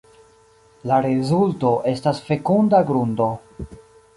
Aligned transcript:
La 0.91 0.97
rezulto 1.05 1.73
estas 1.93 2.25
fekunda 2.31 2.81
grundo. 2.89 3.29